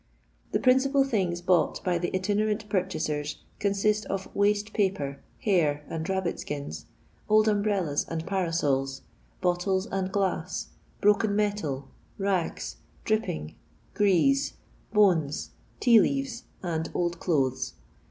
The 0.51 0.57
principal 0.59 1.03
things 1.03 1.43
bought 1.43 1.83
by 1.83 1.99
the 1.99 2.09
itinerant 2.15 2.67
purchasers 2.69 3.37
consist 3.59 4.03
of 4.07 4.35
waste 4.35 4.73
paper, 4.73 5.19
hare 5.41 5.85
and 5.89 6.09
rabbit 6.09 6.37
skina, 6.37 6.85
old 7.29 7.47
umbrellas 7.47 8.07
and 8.09 8.25
parasols, 8.25 9.03
bottles 9.41 9.85
and 9.85 10.11
glass, 10.11 10.69
broken 11.01 11.35
metal, 11.35 11.87
rags, 12.17 12.77
dripping, 13.05 13.53
grease, 13.93 14.53
bones, 14.91 15.51
tea 15.79 15.99
leaves, 15.99 16.45
and 16.63 16.89
old 16.95 17.19
clothes. 17.19 17.73